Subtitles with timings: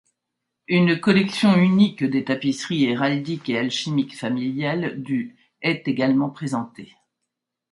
[0.67, 6.95] Une collection unique de tapisseries héraldiques et alchimiques familiales du est également présentée.